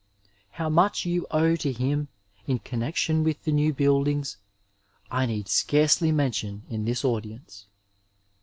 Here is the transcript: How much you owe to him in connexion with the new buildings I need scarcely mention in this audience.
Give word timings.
How 0.53 0.67
much 0.67 1.05
you 1.05 1.27
owe 1.29 1.55
to 1.57 1.71
him 1.71 2.07
in 2.47 2.57
connexion 2.57 3.23
with 3.23 3.43
the 3.43 3.51
new 3.51 3.71
buildings 3.71 4.37
I 5.11 5.27
need 5.27 5.47
scarcely 5.47 6.11
mention 6.11 6.63
in 6.71 6.85
this 6.85 7.05
audience. 7.05 7.67